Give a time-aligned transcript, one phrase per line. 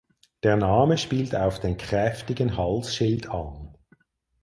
[0.41, 3.75] Der Name spielt auf den kräftigen Halsschild an.